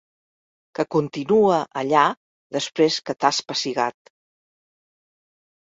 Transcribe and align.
Que 0.79 0.85
continua 0.95 1.59
allà 1.83 2.05
després 2.57 2.97
que 3.11 3.17
t'has 3.21 3.43
pessigat. 3.53 4.13